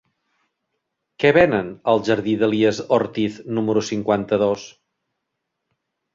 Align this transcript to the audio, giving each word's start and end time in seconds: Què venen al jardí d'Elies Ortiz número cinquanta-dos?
Què 1.23 1.29
venen 1.37 1.69
al 1.93 2.01
jardí 2.07 2.33
d'Elies 2.39 2.81
Ortiz 2.99 3.37
número 3.59 3.85
cinquanta-dos? 3.93 4.67